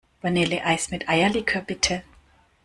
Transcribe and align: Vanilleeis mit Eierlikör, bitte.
Vanilleeis 0.23 0.89
mit 0.89 1.07
Eierlikör, 1.07 1.61
bitte. 1.61 2.01